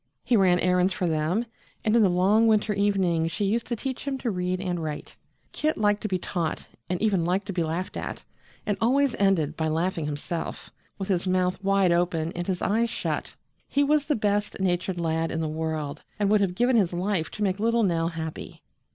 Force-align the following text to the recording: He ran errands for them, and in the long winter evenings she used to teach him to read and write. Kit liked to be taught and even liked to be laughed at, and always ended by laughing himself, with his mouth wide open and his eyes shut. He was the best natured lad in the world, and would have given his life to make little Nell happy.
He 0.23 0.35
ran 0.35 0.57
errands 0.59 0.93
for 0.93 1.05
them, 1.05 1.45
and 1.85 1.95
in 1.95 2.01
the 2.01 2.09
long 2.09 2.47
winter 2.47 2.73
evenings 2.73 3.31
she 3.31 3.45
used 3.45 3.67
to 3.67 3.75
teach 3.75 4.07
him 4.07 4.17
to 4.17 4.31
read 4.31 4.59
and 4.59 4.81
write. 4.81 5.15
Kit 5.51 5.77
liked 5.77 6.01
to 6.01 6.07
be 6.07 6.17
taught 6.17 6.65
and 6.89 6.99
even 7.03 7.23
liked 7.23 7.45
to 7.45 7.53
be 7.53 7.61
laughed 7.61 7.95
at, 7.95 8.23
and 8.65 8.79
always 8.81 9.13
ended 9.19 9.55
by 9.55 9.67
laughing 9.67 10.07
himself, 10.07 10.71
with 10.97 11.09
his 11.09 11.27
mouth 11.27 11.63
wide 11.63 11.91
open 11.91 12.31
and 12.31 12.47
his 12.47 12.63
eyes 12.63 12.89
shut. 12.89 13.35
He 13.69 13.83
was 13.83 14.05
the 14.07 14.15
best 14.15 14.59
natured 14.59 14.99
lad 14.99 15.29
in 15.31 15.39
the 15.39 15.47
world, 15.47 16.01
and 16.17 16.31
would 16.31 16.41
have 16.41 16.55
given 16.55 16.77
his 16.77 16.93
life 16.93 17.29
to 17.29 17.43
make 17.43 17.59
little 17.59 17.83
Nell 17.83 18.07
happy. 18.07 18.63